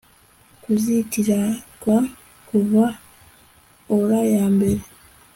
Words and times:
kuzitirwa 0.63 1.95
kuva 2.47 2.83
aura 3.93 4.19
yambere 4.33 4.83